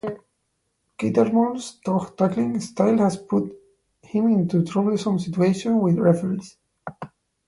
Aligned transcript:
Cattermole's 0.97 1.79
tough 1.85 2.15
tackling 2.15 2.59
style 2.59 2.97
has 2.97 3.17
put 3.17 3.55
him 4.01 4.25
into 4.29 4.63
troublesome 4.65 5.19
situations 5.19 5.79
with 5.79 5.99
referees. 5.99 6.57